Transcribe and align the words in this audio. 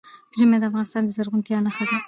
ژمی 0.37 0.57
د 0.59 0.63
افغانستان 0.69 1.01
د 1.05 1.09
زرغونتیا 1.17 1.57
نښه 1.65 1.83
ده. 1.89 1.97